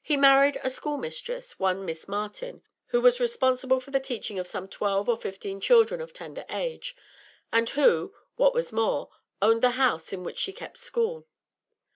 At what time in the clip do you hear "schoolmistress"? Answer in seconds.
0.70-1.58